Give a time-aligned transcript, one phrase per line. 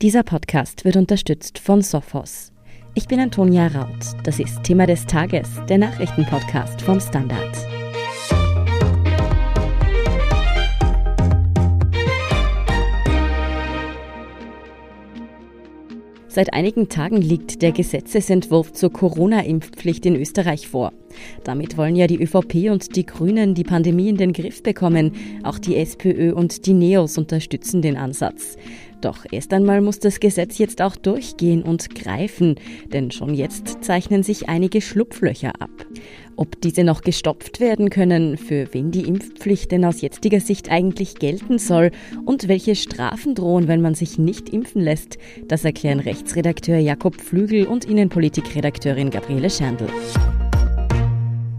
[0.00, 2.52] Dieser Podcast wird unterstützt von Sophos.
[2.94, 3.98] Ich bin Antonia Raut.
[4.22, 7.67] Das ist Thema des Tages, der Nachrichtenpodcast vom Standard.
[16.38, 20.92] Seit einigen Tagen liegt der Gesetzesentwurf zur Corona-Impfpflicht in Österreich vor.
[21.42, 25.16] Damit wollen ja die ÖVP und die Grünen die Pandemie in den Griff bekommen.
[25.42, 28.56] Auch die SPÖ und die NEOS unterstützen den Ansatz.
[29.00, 32.54] Doch erst einmal muss das Gesetz jetzt auch durchgehen und greifen,
[32.92, 35.70] denn schon jetzt zeichnen sich einige Schlupflöcher ab.
[36.38, 41.16] Ob diese noch gestopft werden können, für wen die Impfpflicht denn aus jetziger Sicht eigentlich
[41.16, 41.90] gelten soll
[42.26, 47.66] und welche Strafen drohen, wenn man sich nicht impfen lässt, das erklären Rechtsredakteur Jakob Flügel
[47.66, 49.88] und Innenpolitikredakteurin Gabriele Scherndl.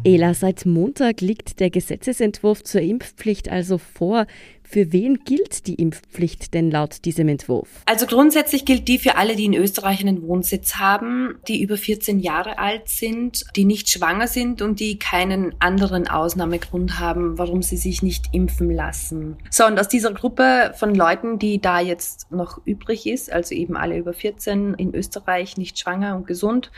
[0.06, 4.28] Ela, seit Montag liegt der Gesetzesentwurf zur Impfpflicht also vor.
[4.72, 7.68] Für wen gilt die Impfpflicht denn laut diesem Entwurf?
[7.88, 12.20] Also grundsätzlich gilt die für alle, die in Österreich einen Wohnsitz haben, die über 14
[12.20, 17.78] Jahre alt sind, die nicht schwanger sind und die keinen anderen Ausnahmegrund haben, warum sie
[17.78, 19.38] sich nicht impfen lassen.
[19.50, 23.76] So, und aus dieser Gruppe von Leuten, die da jetzt noch übrig ist, also eben
[23.76, 26.72] alle über 14 in Österreich, nicht schwanger und gesund,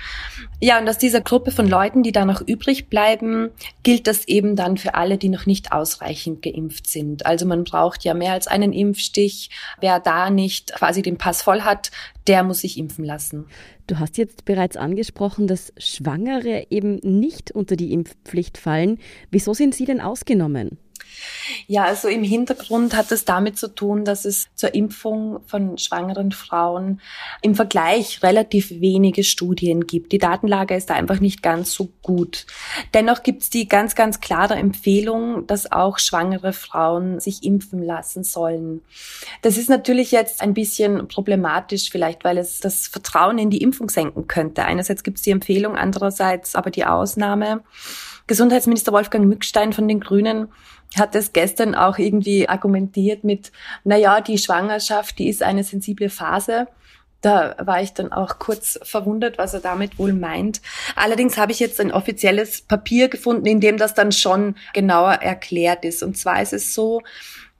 [0.61, 3.49] ja, und aus dieser Gruppe von Leuten, die da noch übrig bleiben,
[3.83, 7.25] gilt das eben dann für alle, die noch nicht ausreichend geimpft sind.
[7.25, 9.49] Also man braucht braucht ja mehr als einen Impfstich.
[9.79, 11.89] Wer da nicht quasi den Pass voll hat,
[12.27, 13.47] der muss sich impfen lassen.
[13.87, 18.99] Du hast jetzt bereits angesprochen, dass Schwangere eben nicht unter die Impfpflicht fallen.
[19.31, 20.77] Wieso sind sie denn ausgenommen?
[21.67, 26.31] Ja, also im Hintergrund hat es damit zu tun, dass es zur Impfung von schwangeren
[26.31, 27.01] Frauen
[27.41, 30.11] im Vergleich relativ wenige Studien gibt.
[30.11, 32.45] Die Datenlage ist da einfach nicht ganz so gut.
[32.93, 38.23] Dennoch gibt es die ganz, ganz klare Empfehlung, dass auch schwangere Frauen sich impfen lassen
[38.23, 38.81] sollen.
[39.41, 43.89] Das ist natürlich jetzt ein bisschen problematisch, vielleicht weil es das Vertrauen in die Impfung
[43.89, 44.65] senken könnte.
[44.65, 47.63] Einerseits gibt es die Empfehlung, andererseits aber die Ausnahme.
[48.27, 50.47] Gesundheitsminister Wolfgang Mückstein von den Grünen
[50.97, 53.51] hat es gestern auch irgendwie argumentiert mit,
[53.83, 56.67] na ja, die Schwangerschaft, die ist eine sensible Phase.
[57.21, 60.61] Da war ich dann auch kurz verwundert, was er damit wohl meint.
[60.95, 65.85] Allerdings habe ich jetzt ein offizielles Papier gefunden, in dem das dann schon genauer erklärt
[65.85, 66.01] ist.
[66.01, 67.01] Und zwar ist es so,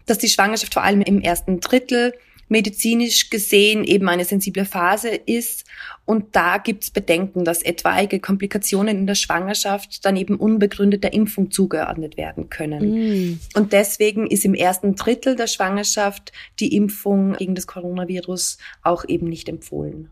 [0.08, 2.14] dass die Schwangerschaft vor allem im ersten Drittel
[2.52, 5.64] medizinisch gesehen eben eine sensible Phase ist.
[6.06, 11.50] Und da gibt es Bedenken, dass etwaige Komplikationen in der Schwangerschaft dann eben unbegründeter Impfung
[11.50, 13.30] zugeordnet werden können.
[13.30, 13.40] Mm.
[13.56, 19.28] Und deswegen ist im ersten Drittel der Schwangerschaft die Impfung gegen das Coronavirus auch eben
[19.28, 20.10] nicht empfohlen.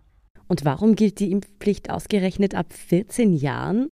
[0.50, 3.88] Und warum gilt die Impfpflicht ausgerechnet ab 14 Jahren?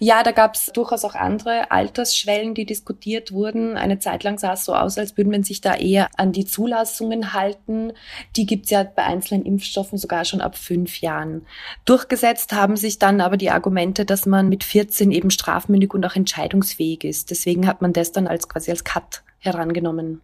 [0.00, 3.76] Ja, da gab es durchaus auch andere Altersschwellen, die diskutiert wurden.
[3.76, 6.44] Eine Zeit lang sah es so aus, als würde man sich da eher an die
[6.44, 7.92] Zulassungen halten.
[8.34, 11.46] Die gibt's ja bei einzelnen Impfstoffen sogar schon ab fünf Jahren.
[11.84, 16.16] Durchgesetzt haben sich dann aber die Argumente, dass man mit 14 eben strafmündig und auch
[16.16, 17.30] entscheidungsfähig ist.
[17.30, 20.22] Deswegen hat man das dann als quasi als Cut herangenommen.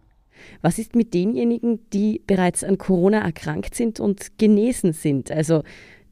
[0.63, 5.31] Was ist mit denjenigen, die bereits an Corona erkrankt sind und genesen sind?
[5.31, 5.63] Also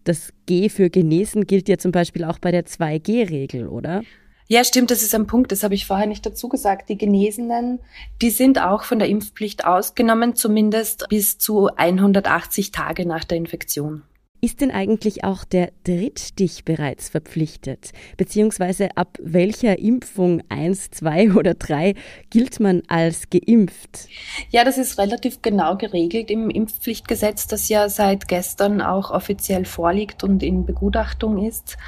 [0.05, 4.03] das G für genesen gilt ja zum Beispiel auch bei der 2G-Regel, oder?
[4.47, 6.91] Ja, stimmt, das ist ein Punkt, das habe ich vorher nicht dazu gesagt.
[6.91, 7.81] Die Genesenen,
[8.21, 14.03] die sind auch von der Impfpflicht ausgenommen, zumindest bis zu 180 Tage nach der Infektion.
[14.45, 17.93] Ist denn eigentlich auch der Drittstich bereits verpflichtet?
[18.19, 21.95] Beziehungsweise ab welcher Impfung, eins, zwei oder drei,
[22.29, 24.07] gilt man als geimpft?
[24.51, 30.23] Ja, das ist relativ genau geregelt im Impfpflichtgesetz, das ja seit gestern auch offiziell vorliegt
[30.23, 31.79] und in Begutachtung ist.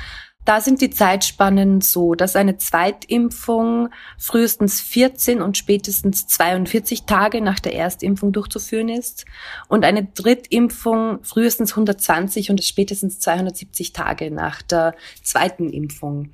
[0.46, 7.58] Da sind die Zeitspannen so, dass eine Zweitimpfung frühestens 14 und spätestens 42 Tage nach
[7.58, 9.24] der Erstimpfung durchzuführen ist
[9.66, 16.30] und eine Drittimpfung frühestens 120 und spätestens 270 Tage nach der zweiten Impfung.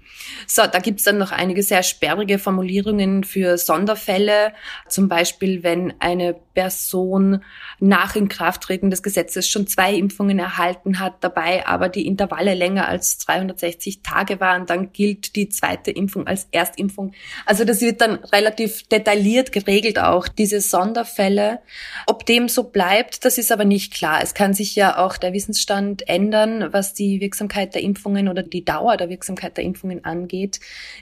[0.47, 4.53] So, da gibt's dann noch einige sehr sperrige Formulierungen für Sonderfälle,
[4.89, 7.43] zum Beispiel wenn eine Person
[7.81, 13.17] nach Inkrafttreten des Gesetzes schon zwei Impfungen erhalten hat, dabei aber die Intervalle länger als
[13.17, 17.13] 360 Tage waren, dann gilt die zweite Impfung als Erstimpfung.
[17.47, 21.61] Also das wird dann relativ detailliert geregelt auch, diese Sonderfälle.
[22.07, 24.21] Ob dem so bleibt, das ist aber nicht klar.
[24.23, 28.65] Es kann sich ja auch der Wissensstand ändern, was die Wirksamkeit der Impfungen oder die
[28.65, 30.61] Dauer der Wirksamkeit der Impfungen angeht.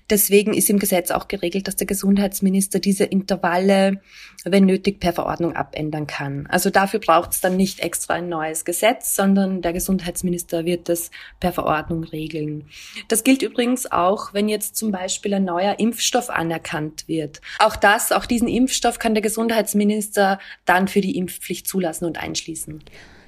[0.08, 4.00] Deswegen ist im Gesetz auch geregelt, dass der Gesundheitsminister diese Intervalle,
[4.44, 6.46] wenn nötig, per Verordnung abändern kann.
[6.48, 11.10] Also dafür braucht es dann nicht extra ein neues Gesetz, sondern der Gesundheitsminister wird das
[11.38, 12.68] per Verordnung regeln.
[13.08, 17.40] Das gilt übrigens auch, wenn jetzt zum Beispiel ein neuer Impfstoff anerkannt wird.
[17.58, 22.82] Auch das, auch diesen Impfstoff kann der Gesundheitsminister dann für die Impfpflicht zulassen und einschließen.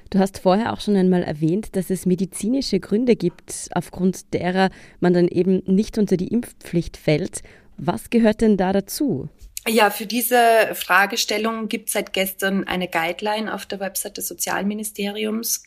[0.09, 4.69] Du hast vorher auch schon einmal erwähnt, dass es medizinische Gründe gibt, aufgrund derer
[4.99, 7.41] man dann eben nicht unter die Impfpflicht fällt.
[7.77, 9.29] Was gehört denn da dazu?
[9.67, 15.63] Ja, für diese Fragestellung gibt es seit gestern eine Guideline auf der Website des Sozialministeriums,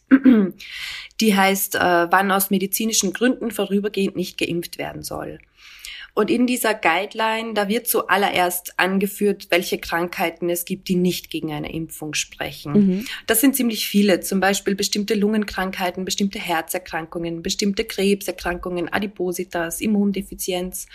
[1.20, 1.78] die heißt, äh,
[2.10, 5.38] wann aus medizinischen Gründen vorübergehend nicht geimpft werden soll.
[6.16, 11.52] Und in dieser Guideline, da wird zuallererst angeführt, welche Krankheiten es gibt, die nicht gegen
[11.52, 12.72] eine Impfung sprechen.
[12.72, 13.04] Mhm.
[13.26, 20.86] Das sind ziemlich viele, zum Beispiel bestimmte Lungenkrankheiten, bestimmte Herzerkrankungen, bestimmte Krebserkrankungen, Adipositas, Immundefizienz.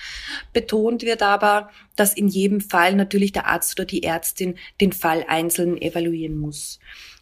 [0.53, 5.23] Betont wird aber, dass in jedem Fall natürlich der Arzt oder die Ärztin den Fall
[5.27, 6.79] einzeln evaluieren muss.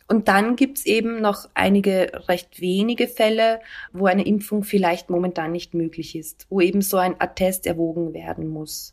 [0.09, 3.61] Und dann gibt's eben noch einige recht wenige Fälle,
[3.93, 8.47] wo eine Impfung vielleicht momentan nicht möglich ist, wo eben so ein Attest erwogen werden
[8.47, 8.91] muss.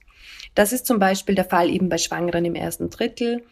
[0.54, 3.44] Das ist zum Beispiel der Fall eben bei Schwangeren im ersten Drittel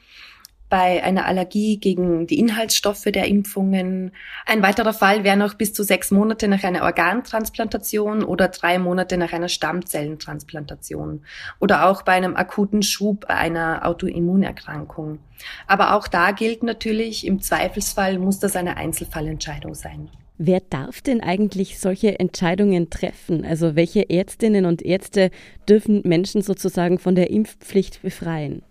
[0.68, 4.12] bei einer Allergie gegen die Inhaltsstoffe der Impfungen.
[4.46, 9.16] Ein weiterer Fall wäre noch bis zu sechs Monate nach einer Organtransplantation oder drei Monate
[9.16, 11.24] nach einer Stammzellentransplantation
[11.60, 15.18] oder auch bei einem akuten Schub einer Autoimmunerkrankung.
[15.66, 20.08] Aber auch da gilt natürlich, im Zweifelsfall muss das eine Einzelfallentscheidung sein.
[20.36, 23.44] Wer darf denn eigentlich solche Entscheidungen treffen?
[23.44, 25.30] Also welche Ärztinnen und Ärzte
[25.68, 28.62] dürfen Menschen sozusagen von der Impfpflicht befreien?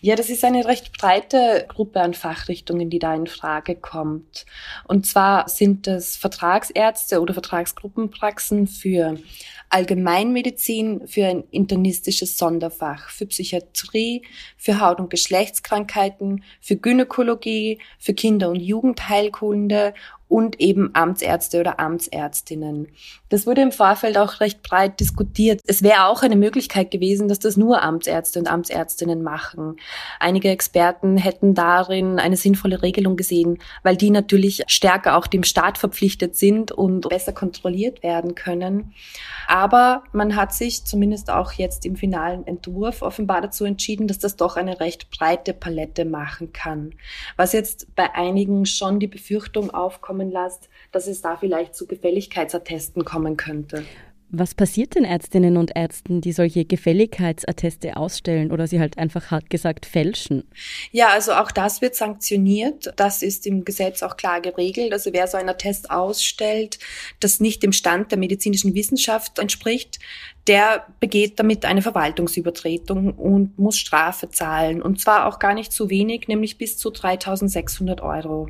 [0.00, 4.46] Ja, das ist eine recht breite Gruppe an Fachrichtungen, die da in Frage kommt.
[4.86, 9.18] Und zwar sind das Vertragsärzte oder Vertragsgruppenpraxen für
[9.68, 14.22] Allgemeinmedizin, für ein internistisches Sonderfach, für Psychiatrie,
[14.58, 19.94] für Haut- und Geschlechtskrankheiten, für Gynäkologie, für Kinder- und Jugendheilkunde
[20.32, 22.88] und eben Amtsärzte oder Amtsärztinnen.
[23.28, 25.60] Das wurde im Vorfeld auch recht breit diskutiert.
[25.66, 29.76] Es wäre auch eine Möglichkeit gewesen, dass das nur Amtsärzte und Amtsärztinnen machen.
[30.20, 35.76] Einige Experten hätten darin eine sinnvolle Regelung gesehen, weil die natürlich stärker auch dem Staat
[35.76, 38.94] verpflichtet sind und besser kontrolliert werden können.
[39.48, 44.36] Aber man hat sich zumindest auch jetzt im finalen Entwurf offenbar dazu entschieden, dass das
[44.36, 46.94] doch eine recht breite Palette machen kann.
[47.36, 51.86] Was jetzt bei einigen schon die Befürchtung aufkommen kommen lässt, dass es da vielleicht zu
[51.86, 53.84] Gefälligkeitsattesten kommen könnte.
[54.34, 59.50] Was passiert den Ärztinnen und Ärzten, die solche Gefälligkeitsatteste ausstellen oder sie halt einfach hart
[59.50, 60.44] gesagt fälschen?
[60.90, 62.94] Ja, also auch das wird sanktioniert.
[62.96, 64.94] Das ist im Gesetz auch klar geregelt.
[64.94, 66.78] Also wer so einen Attest ausstellt,
[67.20, 69.98] das nicht dem Stand der medizinischen Wissenschaft entspricht,
[70.48, 74.82] der begeht damit eine Verwaltungsübertretung und muss Strafe zahlen.
[74.82, 78.48] Und zwar auch gar nicht zu wenig, nämlich bis zu 3600 Euro.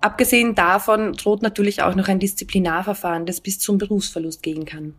[0.00, 4.94] Abgesehen davon droht natürlich auch noch ein Disziplinarverfahren, das bis zum Berufsverlust gehen kann.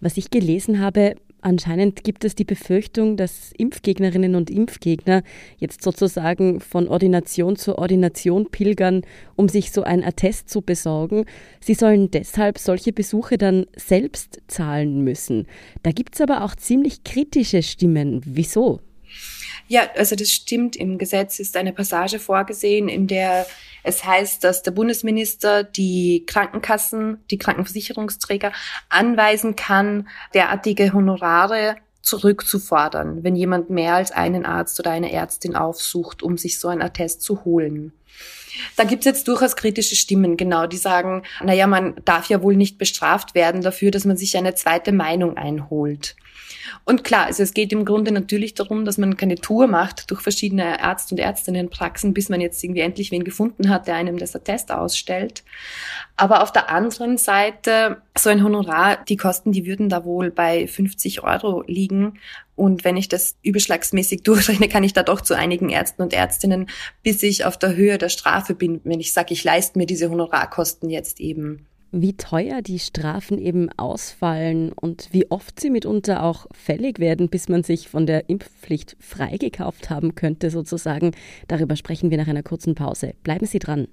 [0.00, 5.22] Was ich gelesen habe, Anscheinend gibt es die Befürchtung, dass Impfgegnerinnen und Impfgegner
[5.58, 9.02] jetzt sozusagen von Ordination zu Ordination pilgern,
[9.36, 11.24] um sich so ein Attest zu besorgen.
[11.60, 15.46] Sie sollen deshalb solche Besuche dann selbst zahlen müssen.
[15.82, 18.20] Da gibt es aber auch ziemlich kritische Stimmen.
[18.24, 18.80] Wieso?
[19.70, 20.74] Ja, also das stimmt.
[20.74, 23.46] Im Gesetz ist eine Passage vorgesehen, in der
[23.84, 28.50] es heißt, dass der Bundesminister die Krankenkassen, die Krankenversicherungsträger
[28.88, 36.24] anweisen kann, derartige Honorare zurückzufordern, wenn jemand mehr als einen Arzt oder eine Ärztin aufsucht,
[36.24, 37.92] um sich so ein Attest zu holen.
[38.74, 42.76] Da gibt's jetzt durchaus kritische Stimmen, genau, die sagen, naja, man darf ja wohl nicht
[42.76, 46.16] bestraft werden dafür, dass man sich eine zweite Meinung einholt.
[46.84, 50.20] Und klar, also es geht im Grunde natürlich darum, dass man keine Tour macht durch
[50.20, 54.34] verschiedene Ärzte und Ärztinnenpraxen, bis man jetzt irgendwie endlich wen gefunden hat, der einem das
[54.34, 55.44] Attest ausstellt.
[56.16, 60.66] Aber auf der anderen Seite, so ein Honorar, die Kosten, die würden da wohl bei
[60.66, 62.18] 50 Euro liegen.
[62.56, 66.68] Und wenn ich das überschlagsmäßig durchrechne, kann ich da doch zu einigen Ärzten und Ärztinnen,
[67.02, 70.10] bis ich auf der Höhe der Strafe bin, wenn ich sage, ich leiste mir diese
[70.10, 76.46] Honorarkosten jetzt eben wie teuer die Strafen eben ausfallen und wie oft sie mitunter auch
[76.52, 81.12] fällig werden, bis man sich von der Impfpflicht freigekauft haben könnte, sozusagen.
[81.48, 83.14] Darüber sprechen wir nach einer kurzen Pause.
[83.22, 83.88] Bleiben Sie dran.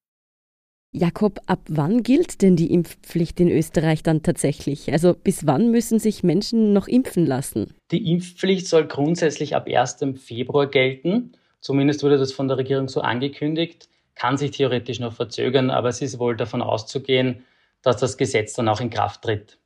[0.91, 4.91] Jakob, ab wann gilt denn die Impfpflicht in Österreich dann tatsächlich?
[4.91, 7.75] Also bis wann müssen sich Menschen noch impfen lassen?
[7.91, 9.99] Die Impfpflicht soll grundsätzlich ab 1.
[10.17, 11.33] Februar gelten.
[11.61, 13.91] Zumindest wurde das von der Regierung so angekündigt.
[14.15, 17.45] Kann sich theoretisch noch verzögern, aber es ist wohl davon auszugehen,
[17.83, 19.59] dass das Gesetz dann auch in Kraft tritt.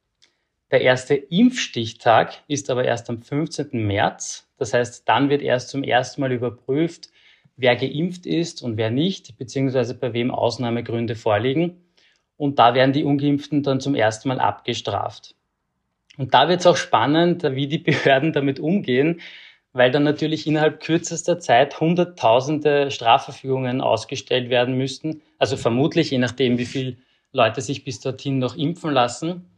[0.72, 3.68] Der erste Impfstichtag ist aber erst am 15.
[3.86, 4.48] März.
[4.56, 7.10] Das heißt, dann wird erst zum ersten Mal überprüft,
[7.56, 11.82] wer geimpft ist und wer nicht, beziehungsweise bei wem Ausnahmegründe vorliegen.
[12.38, 15.34] Und da werden die Ungeimpften dann zum ersten Mal abgestraft.
[16.16, 19.20] Und da wird es auch spannend, wie die Behörden damit umgehen,
[19.74, 25.20] weil dann natürlich innerhalb kürzester Zeit Hunderttausende Strafverfügungen ausgestellt werden müssten.
[25.38, 26.96] Also vermutlich, je nachdem, wie viele
[27.30, 29.51] Leute sich bis dorthin noch impfen lassen.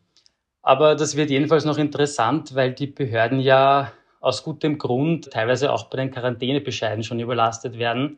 [0.65, 5.91] Aber das wird jedenfalls noch interessant, weil die Behörden ja aus gutem Grund teilweise auch
[5.91, 8.17] bei den Quarantänebescheiden schon überlastet werden.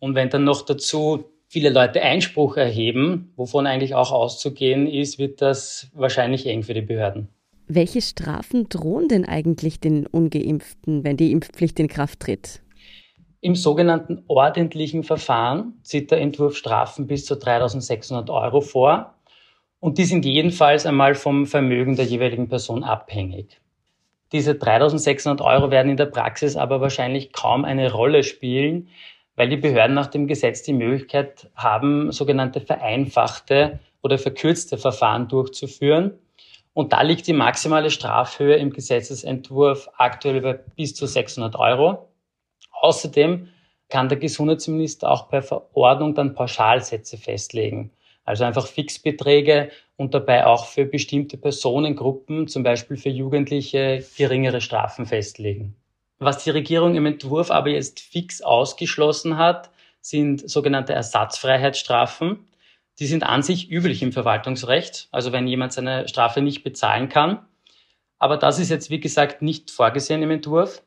[0.00, 5.40] Und wenn dann noch dazu viele Leute Einspruch erheben, wovon eigentlich auch auszugehen ist, wird
[5.40, 7.28] das wahrscheinlich eng für die Behörden.
[7.68, 12.60] Welche Strafen drohen denn eigentlich den ungeimpften, wenn die Impfpflicht in Kraft tritt?
[13.40, 19.14] Im sogenannten ordentlichen Verfahren sieht der Entwurf Strafen bis zu 3600 Euro vor.
[19.80, 23.60] Und die sind jedenfalls einmal vom Vermögen der jeweiligen Person abhängig.
[24.32, 28.88] Diese 3600 Euro werden in der Praxis aber wahrscheinlich kaum eine Rolle spielen,
[29.36, 36.18] weil die Behörden nach dem Gesetz die Möglichkeit haben, sogenannte vereinfachte oder verkürzte Verfahren durchzuführen.
[36.74, 42.08] Und da liegt die maximale Strafhöhe im Gesetzesentwurf aktuell bei bis zu 600 Euro.
[42.72, 43.48] Außerdem
[43.88, 47.92] kann der Gesundheitsminister auch per Verordnung dann Pauschalsätze festlegen.
[48.28, 55.06] Also einfach Fixbeträge und dabei auch für bestimmte Personengruppen, zum Beispiel für Jugendliche, geringere Strafen
[55.06, 55.74] festlegen.
[56.18, 59.70] Was die Regierung im Entwurf aber jetzt fix ausgeschlossen hat,
[60.02, 62.40] sind sogenannte Ersatzfreiheitsstrafen.
[62.98, 67.46] Die sind an sich üblich im Verwaltungsrecht, also wenn jemand seine Strafe nicht bezahlen kann.
[68.18, 70.82] Aber das ist jetzt, wie gesagt, nicht vorgesehen im Entwurf.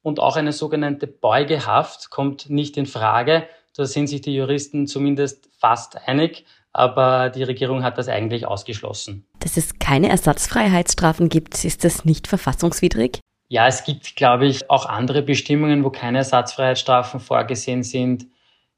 [0.00, 3.46] Und auch eine sogenannte Beugehaft kommt nicht in Frage.
[3.76, 6.46] Da sind sich die Juristen zumindest fast einig
[6.76, 9.24] aber die Regierung hat das eigentlich ausgeschlossen.
[9.40, 13.20] Dass es keine Ersatzfreiheitsstrafen gibt, ist das nicht verfassungswidrig?
[13.48, 18.26] Ja, es gibt, glaube ich, auch andere Bestimmungen, wo keine Ersatzfreiheitsstrafen vorgesehen sind.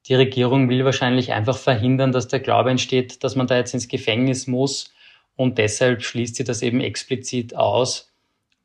[0.07, 3.89] Die Regierung will wahrscheinlich einfach verhindern, dass der Glaube entsteht, dass man da jetzt ins
[3.89, 4.93] Gefängnis muss.
[5.35, 8.13] Und deshalb schließt sie das eben explizit aus.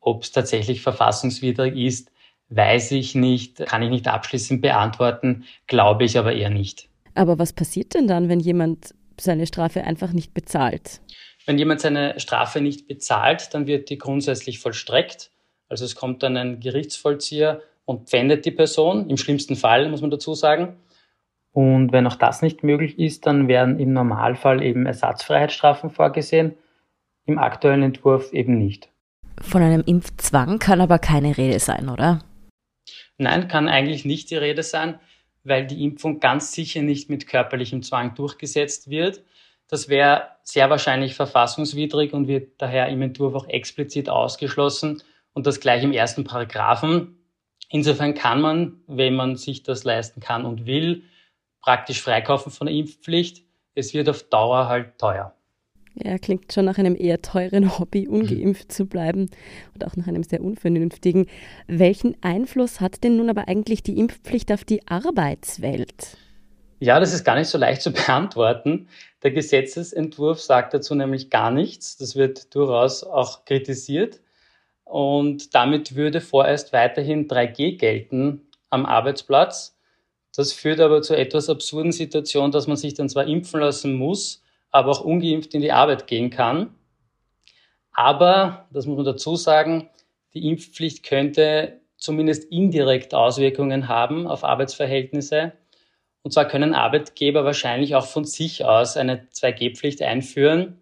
[0.00, 2.12] Ob es tatsächlich verfassungswidrig ist,
[2.50, 6.88] weiß ich nicht, kann ich nicht abschließend beantworten, glaube ich aber eher nicht.
[7.14, 11.00] Aber was passiert denn dann, wenn jemand seine Strafe einfach nicht bezahlt.
[11.46, 15.30] Wenn jemand seine Strafe nicht bezahlt, dann wird die grundsätzlich vollstreckt.
[15.68, 20.10] Also es kommt dann ein Gerichtsvollzieher und pfändet die Person, im schlimmsten Fall, muss man
[20.10, 20.76] dazu sagen.
[21.52, 26.54] Und wenn auch das nicht möglich ist, dann werden im Normalfall eben Ersatzfreiheitsstrafen vorgesehen,
[27.26, 28.88] im aktuellen Entwurf eben nicht.
[29.40, 32.24] Von einem Impfzwang kann aber keine Rede sein, oder?
[33.18, 34.98] Nein, kann eigentlich nicht die Rede sein
[35.44, 39.22] weil die Impfung ganz sicher nicht mit körperlichem Zwang durchgesetzt wird.
[39.68, 45.60] Das wäre sehr wahrscheinlich verfassungswidrig und wird daher im Entwurf auch explizit ausgeschlossen und das
[45.60, 47.18] gleich im ersten Paragraphen.
[47.70, 51.04] Insofern kann man, wenn man sich das leisten kann und will,
[51.60, 53.44] praktisch freikaufen von der Impfpflicht.
[53.74, 55.34] Es wird auf Dauer halt teuer.
[55.94, 59.30] Ja, klingt schon nach einem eher teuren Hobby, ungeimpft zu bleiben
[59.74, 61.26] und auch nach einem sehr unvernünftigen.
[61.68, 66.16] Welchen Einfluss hat denn nun aber eigentlich die Impfpflicht auf die Arbeitswelt?
[66.80, 68.88] Ja, das ist gar nicht so leicht zu beantworten.
[69.22, 71.96] Der Gesetzesentwurf sagt dazu nämlich gar nichts.
[71.96, 74.20] Das wird durchaus auch kritisiert.
[74.84, 79.78] Und damit würde vorerst weiterhin 3G gelten am Arbeitsplatz.
[80.36, 84.43] Das führt aber zu etwas absurden Situation, dass man sich dann zwar impfen lassen muss,
[84.74, 86.74] aber auch ungeimpft in die Arbeit gehen kann.
[87.92, 89.88] Aber, das muss man dazu sagen,
[90.34, 95.52] die Impfpflicht könnte zumindest indirekt Auswirkungen haben auf Arbeitsverhältnisse.
[96.22, 100.80] Und zwar können Arbeitgeber wahrscheinlich auch von sich aus eine 2G-Pflicht einführen.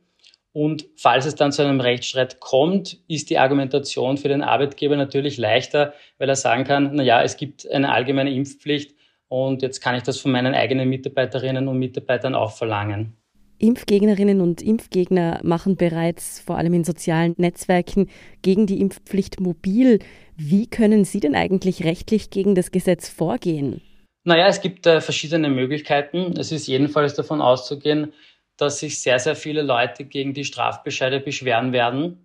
[0.54, 5.36] Und falls es dann zu einem Rechtsstreit kommt, ist die Argumentation für den Arbeitgeber natürlich
[5.36, 8.94] leichter, weil er sagen kann, na ja, es gibt eine allgemeine Impfpflicht
[9.28, 13.18] und jetzt kann ich das von meinen eigenen Mitarbeiterinnen und Mitarbeitern auch verlangen.
[13.62, 18.10] Impfgegnerinnen und Impfgegner machen bereits vor allem in sozialen Netzwerken
[18.42, 20.00] gegen die Impfpflicht mobil.
[20.36, 23.80] Wie können Sie denn eigentlich rechtlich gegen das Gesetz vorgehen?
[24.24, 26.34] Naja, es gibt äh, verschiedene Möglichkeiten.
[26.36, 28.12] Es ist jedenfalls davon auszugehen,
[28.56, 32.18] dass sich sehr, sehr viele Leute gegen die Strafbescheide beschweren werden.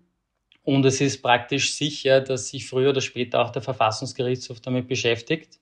[0.64, 5.60] Und es ist praktisch sicher, dass sich früher oder später auch der Verfassungsgerichtshof damit beschäftigt.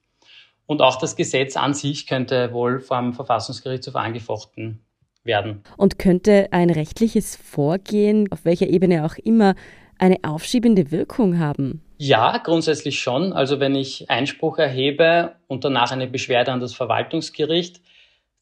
[0.64, 4.80] Und auch das Gesetz an sich könnte wohl vom Verfassungsgerichtshof angefochten
[5.26, 5.62] werden.
[5.76, 9.54] Und könnte ein rechtliches Vorgehen, auf welcher Ebene auch immer,
[9.98, 11.82] eine aufschiebende Wirkung haben?
[11.98, 13.32] Ja, grundsätzlich schon.
[13.32, 17.80] Also wenn ich Einspruch erhebe und danach eine Beschwerde an das Verwaltungsgericht,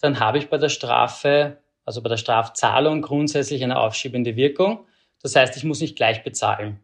[0.00, 4.84] dann habe ich bei der Strafe, also bei der Strafzahlung grundsätzlich eine aufschiebende Wirkung.
[5.22, 6.80] Das heißt, ich muss nicht gleich bezahlen.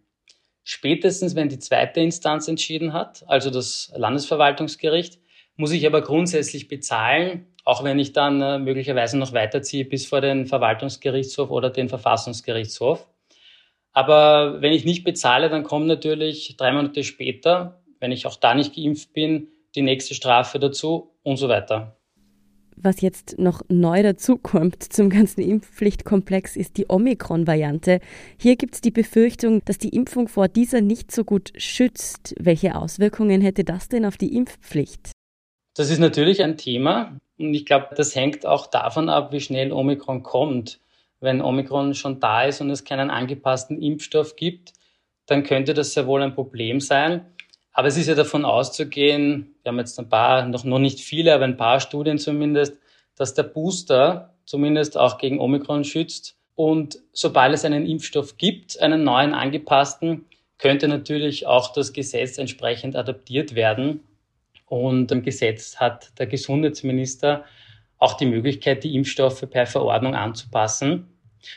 [0.63, 5.19] Spätestens, wenn die zweite Instanz entschieden hat, also das Landesverwaltungsgericht,
[5.57, 10.21] muss ich aber grundsätzlich bezahlen, auch wenn ich dann äh, möglicherweise noch weiterziehe bis vor
[10.21, 13.07] den Verwaltungsgerichtshof oder den Verfassungsgerichtshof.
[13.93, 18.55] Aber wenn ich nicht bezahle, dann kommt natürlich drei Monate später, wenn ich auch da
[18.55, 21.97] nicht geimpft bin, die nächste Strafe dazu und so weiter.
[22.83, 28.01] Was jetzt noch neu dazukommt zum ganzen Impfpflichtkomplex ist die Omikron-Variante.
[28.39, 32.35] Hier gibt es die Befürchtung, dass die Impfung vor dieser nicht so gut schützt.
[32.41, 35.13] Welche Auswirkungen hätte das denn auf die Impfpflicht?
[35.81, 39.73] Das ist natürlich ein Thema und ich glaube, das hängt auch davon ab, wie schnell
[39.73, 40.79] Omikron kommt.
[41.21, 44.75] Wenn Omikron schon da ist und es keinen angepassten Impfstoff gibt,
[45.25, 47.25] dann könnte das sehr wohl ein Problem sein.
[47.73, 51.33] Aber es ist ja davon auszugehen, wir haben jetzt ein paar, noch, noch nicht viele,
[51.35, 52.79] aber ein paar Studien zumindest,
[53.17, 56.37] dass der Booster zumindest auch gegen Omikron schützt.
[56.57, 60.27] Und sobald es einen Impfstoff gibt, einen neuen angepassten,
[60.59, 64.01] könnte natürlich auch das Gesetz entsprechend adaptiert werden.
[64.71, 67.45] Und im Gesetz hat der Gesundheitsminister
[67.99, 71.09] auch die Möglichkeit, die Impfstoffe per Verordnung anzupassen.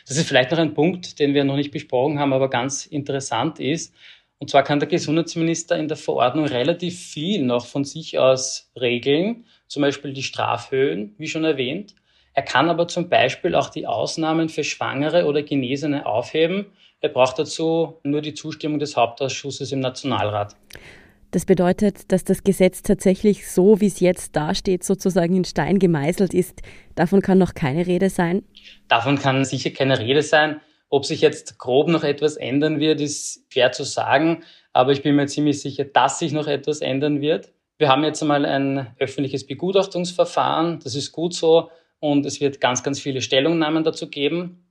[0.04, 3.60] Das ist vielleicht noch ein Punkt, den wir noch nicht besprochen haben, aber ganz interessant
[3.60, 3.94] ist.
[4.38, 9.46] Und zwar kann der Gesundheitsminister in der Verordnung relativ viel noch von sich aus regeln,
[9.68, 11.94] zum Beispiel die Strafhöhen, wie schon erwähnt.
[12.32, 16.66] Er kann aber zum Beispiel auch die Ausnahmen für Schwangere oder Genesene aufheben.
[17.00, 20.56] Er braucht dazu nur die Zustimmung des Hauptausschusses im Nationalrat.
[21.34, 26.32] Das bedeutet, dass das Gesetz tatsächlich so, wie es jetzt dasteht, sozusagen in Stein gemeißelt
[26.32, 26.62] ist.
[26.94, 28.44] Davon kann noch keine Rede sein?
[28.86, 30.60] Davon kann sicher keine Rede sein.
[30.90, 34.44] Ob sich jetzt grob noch etwas ändern wird, ist schwer zu sagen.
[34.72, 37.52] Aber ich bin mir ziemlich sicher, dass sich noch etwas ändern wird.
[37.78, 40.78] Wir haben jetzt einmal ein öffentliches Begutachtungsverfahren.
[40.84, 41.68] Das ist gut so.
[41.98, 44.68] Und es wird ganz, ganz viele Stellungnahmen dazu geben.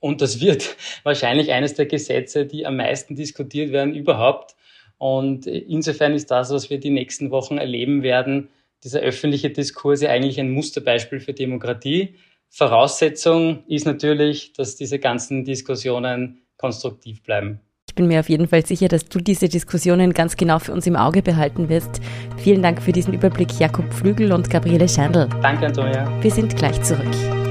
[0.00, 4.56] Und das wird wahrscheinlich eines der Gesetze, die am meisten diskutiert werden überhaupt.
[5.02, 8.50] Und insofern ist das, was wir die nächsten Wochen erleben werden,
[8.84, 12.14] dieser öffentliche Diskurs ja eigentlich ein Musterbeispiel für Demokratie.
[12.50, 17.58] Voraussetzung ist natürlich, dass diese ganzen Diskussionen konstruktiv bleiben.
[17.88, 20.86] Ich bin mir auf jeden Fall sicher, dass du diese Diskussionen ganz genau für uns
[20.86, 22.00] im Auge behalten wirst.
[22.36, 25.28] Vielen Dank für diesen Überblick, Jakob Flügel und Gabriele Schandl.
[25.42, 26.22] Danke, Antonia.
[26.22, 27.41] Wir sind gleich zurück.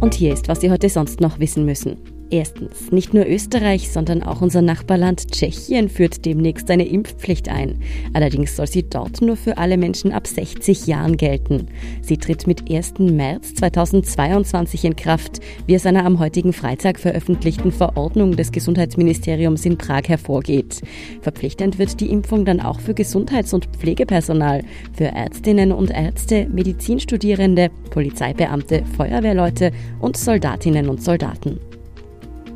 [0.00, 2.23] Und hier ist, was Sie heute sonst noch wissen müssen.
[2.30, 7.80] Erstens, nicht nur Österreich, sondern auch unser Nachbarland Tschechien führt demnächst eine Impfpflicht ein.
[8.14, 11.68] Allerdings soll sie dort nur für alle Menschen ab 60 Jahren gelten.
[12.00, 12.94] Sie tritt mit 1.
[12.98, 19.76] März 2022 in Kraft, wie es einer am heutigen Freitag veröffentlichten Verordnung des Gesundheitsministeriums in
[19.76, 20.80] Prag hervorgeht.
[21.20, 24.62] Verpflichtend wird die Impfung dann auch für Gesundheits- und Pflegepersonal,
[24.96, 31.60] für Ärztinnen und Ärzte, Medizinstudierende, Polizeibeamte, Feuerwehrleute und Soldatinnen und Soldaten.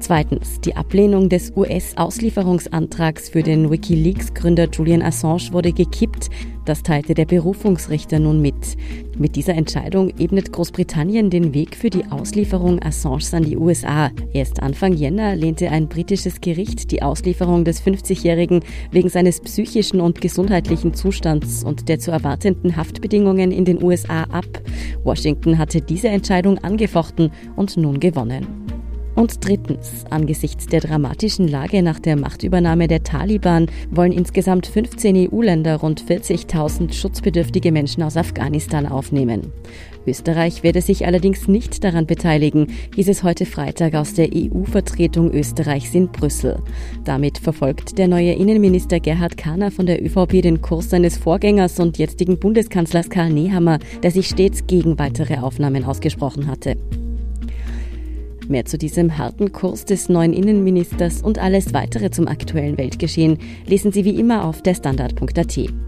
[0.01, 6.31] Zweitens, die Ablehnung des US-Auslieferungsantrags für den Wikileaks-Gründer Julian Assange wurde gekippt.
[6.65, 8.77] Das teilte der Berufungsrichter nun mit.
[9.19, 14.11] Mit dieser Entscheidung ebnet Großbritannien den Weg für die Auslieferung Assange an die USA.
[14.33, 18.61] Erst Anfang Jänner lehnte ein britisches Gericht die Auslieferung des 50-Jährigen
[18.93, 24.47] wegen seines psychischen und gesundheitlichen Zustands und der zu erwartenden Haftbedingungen in den USA ab.
[25.03, 28.68] Washington hatte diese Entscheidung angefochten und nun gewonnen.
[29.19, 35.75] Und drittens, angesichts der dramatischen Lage nach der Machtübernahme der Taliban wollen insgesamt 15 EU-Länder
[35.79, 39.53] rund 40.000 schutzbedürftige Menschen aus Afghanistan aufnehmen.
[40.07, 45.97] Österreich werde sich allerdings nicht daran beteiligen, hieß es heute Freitag aus der EU-Vertretung Österreichs
[45.97, 46.63] in Brüssel.
[47.03, 51.99] Damit verfolgt der neue Innenminister Gerhard Kahner von der ÖVP den Kurs seines Vorgängers und
[51.99, 56.77] jetzigen Bundeskanzlers Karl Nehammer, der sich stets gegen weitere Aufnahmen ausgesprochen hatte.
[58.49, 63.93] Mehr zu diesem harten Kurs des neuen Innenministers und alles weitere zum aktuellen Weltgeschehen lesen
[63.93, 65.88] Sie wie immer auf der Standard.at.